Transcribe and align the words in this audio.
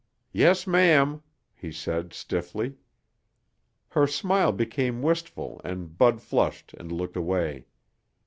"Yes, 0.31 0.65
ma'am," 0.65 1.21
he 1.53 1.71
said 1.71 2.11
stiffly. 2.11 2.73
Her 3.89 4.07
smile 4.07 4.51
became 4.51 5.03
wistful 5.03 5.61
and 5.63 5.95
Bud 5.95 6.23
flushed 6.23 6.73
and 6.73 6.91
looked 6.91 7.15
away. 7.15 7.67